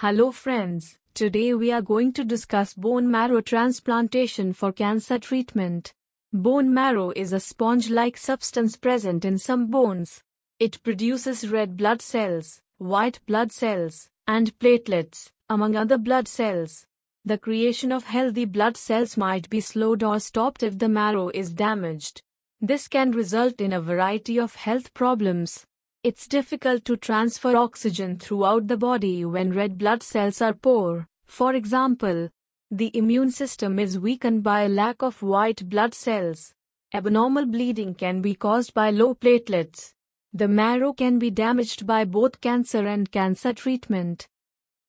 Hello 0.00 0.32
friends, 0.32 0.96
today 1.12 1.52
we 1.52 1.70
are 1.70 1.82
going 1.82 2.10
to 2.14 2.24
discuss 2.24 2.72
bone 2.72 3.10
marrow 3.10 3.42
transplantation 3.42 4.54
for 4.54 4.72
cancer 4.72 5.18
treatment. 5.18 5.92
Bone 6.32 6.72
marrow 6.72 7.12
is 7.14 7.34
a 7.34 7.38
sponge-like 7.38 8.16
substance 8.16 8.76
present 8.76 9.26
in 9.26 9.36
some 9.36 9.66
bones. 9.66 10.22
It 10.58 10.82
produces 10.82 11.50
red 11.50 11.76
blood 11.76 12.00
cells, 12.00 12.62
white 12.78 13.20
blood 13.26 13.52
cells, 13.52 14.08
and 14.26 14.58
platelets, 14.58 15.32
among 15.50 15.76
other 15.76 15.98
blood 15.98 16.28
cells. 16.28 16.86
The 17.26 17.36
creation 17.36 17.92
of 17.92 18.04
healthy 18.04 18.46
blood 18.46 18.78
cells 18.78 19.18
might 19.18 19.50
be 19.50 19.60
slowed 19.60 20.02
or 20.02 20.18
stopped 20.18 20.62
if 20.62 20.78
the 20.78 20.88
marrow 20.88 21.28
is 21.34 21.50
damaged. 21.50 22.22
This 22.58 22.88
can 22.88 23.10
result 23.10 23.60
in 23.60 23.74
a 23.74 23.82
variety 23.82 24.40
of 24.40 24.54
health 24.54 24.94
problems. 24.94 25.66
It's 26.02 26.26
difficult 26.26 26.86
to 26.86 26.96
transfer 26.96 27.54
oxygen 27.54 28.18
throughout 28.18 28.68
the 28.68 28.78
body 28.78 29.22
when 29.26 29.52
red 29.52 29.76
blood 29.76 30.02
cells 30.02 30.40
are 30.40 30.54
poor. 30.54 31.06
For 31.26 31.52
example, 31.52 32.30
the 32.70 32.90
immune 32.96 33.30
system 33.30 33.78
is 33.78 33.98
weakened 33.98 34.42
by 34.42 34.62
a 34.62 34.68
lack 34.70 35.02
of 35.02 35.20
white 35.20 35.68
blood 35.68 35.92
cells. 35.92 36.54
Abnormal 36.94 37.44
bleeding 37.44 37.94
can 37.94 38.22
be 38.22 38.34
caused 38.34 38.72
by 38.72 38.88
low 38.90 39.14
platelets. 39.14 39.92
The 40.32 40.48
marrow 40.48 40.94
can 40.94 41.18
be 41.18 41.28
damaged 41.28 41.86
by 41.86 42.06
both 42.06 42.40
cancer 42.40 42.86
and 42.86 43.12
cancer 43.12 43.52
treatment. 43.52 44.26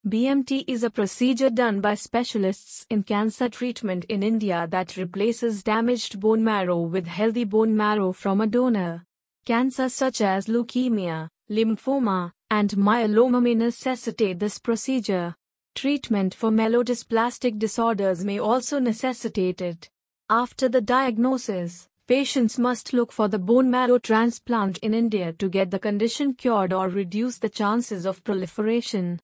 BMT 0.08 0.64
is 0.66 0.82
a 0.82 0.90
procedure 0.90 1.50
done 1.50 1.82
by 1.82 1.96
specialists 1.96 2.86
in 2.90 3.04
cancer 3.04 3.50
treatment 3.50 4.06
in 4.06 4.24
India 4.24 4.66
that 4.72 4.96
replaces 4.96 5.62
damaged 5.62 6.22
bone 6.22 6.42
marrow 6.42 6.80
with 6.80 7.08
healthy 7.08 7.44
bone 7.44 7.76
marrow 7.76 8.14
from 8.14 8.40
a 8.40 8.48
donor. 8.48 9.06
Cancers 9.46 9.96
such 9.96 10.22
as 10.22 10.46
leukemia, 10.46 11.28
lymphoma, 11.50 12.32
and 12.52 12.70
myeloma 12.72 13.42
may 13.42 13.56
necessitate 13.56 14.38
this 14.38 14.60
procedure. 14.60 15.34
Treatment 15.74 16.36
for 16.36 16.52
myelodysplastic 16.52 17.58
disorders 17.58 18.24
may 18.24 18.40
also 18.40 18.78
necessitate 18.78 19.62
it. 19.62 19.90
After 20.30 20.70
the 20.70 20.82
diagnosis, 20.82 21.88
patients 22.08 22.60
must 22.60 22.94
look 22.94 23.12
for 23.12 23.28
the 23.28 23.40
bone 23.40 23.72
marrow 23.72 23.98
transplant 23.98 24.78
in 24.80 24.94
India 24.94 25.34
to 25.34 25.50
get 25.50 25.72
the 25.72 25.80
condition 25.80 26.36
cured 26.36 26.72
or 26.72 26.90
reduce 26.90 27.40
the 27.40 27.50
chances 27.50 28.06
of 28.06 28.24
proliferation. 28.24 29.20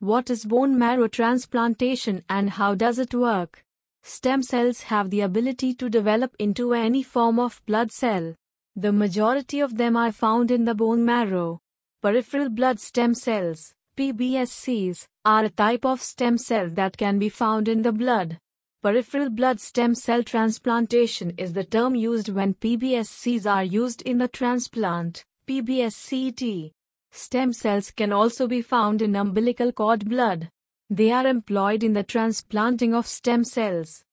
What 0.00 0.28
is 0.28 0.44
bone 0.44 0.78
marrow 0.78 1.08
transplantation 1.08 2.24
and 2.28 2.50
how 2.50 2.74
does 2.74 2.98
it 2.98 3.14
work? 3.14 3.64
Stem 4.02 4.42
cells 4.42 4.82
have 4.82 5.08
the 5.08 5.22
ability 5.22 5.72
to 5.74 5.88
develop 5.88 6.36
into 6.38 6.74
any 6.74 7.02
form 7.02 7.38
of 7.40 7.62
blood 7.64 7.90
cell. 7.90 8.34
The 8.78 8.92
majority 8.92 9.60
of 9.60 9.78
them 9.78 9.96
are 9.96 10.12
found 10.12 10.50
in 10.50 10.66
the 10.66 10.74
bone 10.74 11.02
marrow. 11.02 11.60
Peripheral 12.02 12.50
blood 12.50 12.78
stem 12.78 13.14
cells, 13.14 13.72
PBSCs, 13.96 15.06
are 15.24 15.46
a 15.46 15.48
type 15.48 15.86
of 15.86 16.02
stem 16.02 16.36
cell 16.36 16.68
that 16.74 16.98
can 16.98 17.18
be 17.18 17.30
found 17.30 17.68
in 17.68 17.80
the 17.80 17.92
blood. 17.92 18.38
Peripheral 18.82 19.30
blood 19.30 19.60
stem 19.60 19.94
cell 19.94 20.22
transplantation 20.22 21.32
is 21.38 21.54
the 21.54 21.64
term 21.64 21.94
used 21.94 22.28
when 22.28 22.52
PBSCs 22.52 23.50
are 23.50 23.64
used 23.64 24.02
in 24.02 24.18
the 24.18 24.28
transplant, 24.28 25.24
PBSCT. 25.48 26.72
Stem 27.12 27.54
cells 27.54 27.90
can 27.90 28.12
also 28.12 28.46
be 28.46 28.60
found 28.60 29.00
in 29.00 29.16
umbilical 29.16 29.72
cord 29.72 30.06
blood. 30.06 30.50
They 30.90 31.10
are 31.10 31.26
employed 31.26 31.82
in 31.82 31.94
the 31.94 32.04
transplanting 32.04 32.94
of 32.94 33.06
stem 33.06 33.42
cells. 33.42 34.04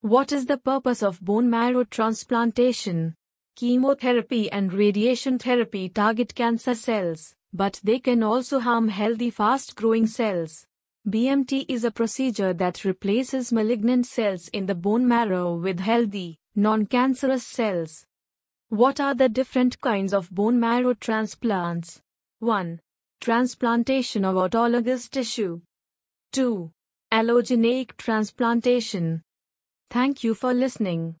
What 0.00 0.32
is 0.32 0.46
the 0.46 0.58
purpose 0.58 1.00
of 1.00 1.20
bone 1.20 1.48
marrow 1.48 1.84
transplantation? 1.84 3.14
Chemotherapy 3.60 4.50
and 4.50 4.72
radiation 4.72 5.38
therapy 5.38 5.90
target 5.90 6.34
cancer 6.34 6.74
cells, 6.74 7.34
but 7.52 7.78
they 7.84 7.98
can 7.98 8.22
also 8.22 8.58
harm 8.58 8.88
healthy 8.88 9.28
fast 9.28 9.76
growing 9.76 10.06
cells. 10.06 10.66
BMT 11.06 11.66
is 11.68 11.84
a 11.84 11.90
procedure 11.90 12.54
that 12.54 12.86
replaces 12.86 13.52
malignant 13.52 14.06
cells 14.06 14.48
in 14.54 14.64
the 14.64 14.74
bone 14.74 15.06
marrow 15.06 15.56
with 15.56 15.78
healthy, 15.78 16.38
non 16.56 16.86
cancerous 16.86 17.46
cells. 17.46 18.06
What 18.70 18.98
are 18.98 19.14
the 19.14 19.28
different 19.28 19.78
kinds 19.82 20.14
of 20.14 20.30
bone 20.30 20.58
marrow 20.58 20.94
transplants? 20.94 22.00
1. 22.38 22.80
Transplantation 23.20 24.24
of 24.24 24.36
autologous 24.36 25.10
tissue. 25.10 25.60
2. 26.32 26.72
Allogeneic 27.12 27.94
transplantation. 27.98 29.20
Thank 29.90 30.24
you 30.24 30.34
for 30.34 30.54
listening. 30.54 31.16